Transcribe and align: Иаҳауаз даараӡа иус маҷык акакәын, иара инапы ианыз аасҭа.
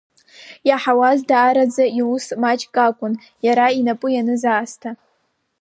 Иаҳауаз 0.67 1.19
даараӡа 1.29 1.85
иус 1.99 2.25
маҷык 2.41 2.75
акакәын, 2.77 3.13
иара 3.45 3.65
инапы 3.79 4.07
ианыз 4.11 4.43
аасҭа. 4.51 4.89